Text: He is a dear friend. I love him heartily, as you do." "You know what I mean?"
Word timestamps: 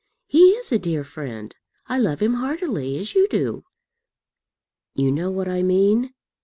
He 0.25 0.53
is 0.53 0.71
a 0.71 0.79
dear 0.79 1.03
friend. 1.03 1.55
I 1.85 1.99
love 1.99 2.21
him 2.23 2.33
heartily, 2.33 2.97
as 2.99 3.13
you 3.13 3.27
do." 3.27 3.65
"You 4.95 5.11
know 5.11 5.29
what 5.29 5.47
I 5.47 5.61
mean?" 5.61 6.15